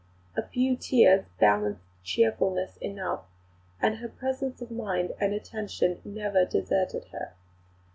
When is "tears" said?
0.75-1.25